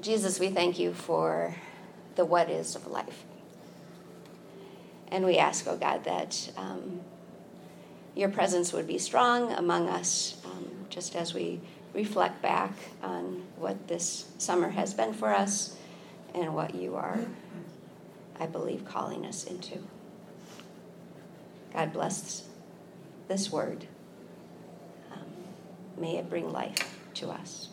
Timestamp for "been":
14.94-15.12